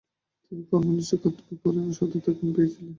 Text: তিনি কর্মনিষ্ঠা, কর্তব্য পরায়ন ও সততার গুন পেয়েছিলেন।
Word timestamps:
তিনি 0.43 0.63
কর্মনিষ্ঠা, 0.71 1.15
কর্তব্য 1.23 1.49
পরায়ন 1.61 1.87
ও 1.91 1.97
সততার 1.97 2.33
গুন 2.37 2.49
পেয়েছিলেন। 2.55 2.89